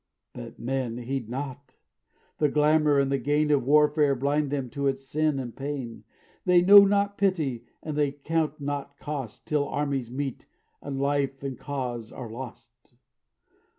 "But 0.33 0.57
men 0.57 0.97
heed 0.97 1.29
not; 1.29 1.75
the 2.39 2.49
glamor 2.49 2.97
and 2.99 3.11
the 3.11 3.19
gain 3.19 3.51
Of 3.51 3.63
warfare 3.67 4.15
blind 4.15 4.49
them 4.49 4.67
to 4.71 4.87
its 4.87 5.05
sin 5.05 5.37
and 5.37 5.55
pain; 5.55 6.05
They 6.43 6.63
know 6.63 6.85
not 6.85 7.19
pity 7.19 7.65
and 7.83 7.95
they 7.95 8.11
count 8.11 8.59
not 8.59 8.97
cost 8.97 9.45
Till 9.45 9.67
armies 9.67 10.09
meet 10.09 10.47
and 10.81 10.99
life 10.99 11.43
and 11.43 11.55
cause 11.55 12.11
are 12.11 12.31
lost. 12.31 12.95